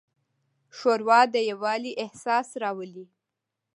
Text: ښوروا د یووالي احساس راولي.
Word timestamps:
ښوروا 0.77 1.19
د 1.33 1.35
یووالي 1.51 1.91
احساس 2.03 2.47
راولي. 2.61 3.05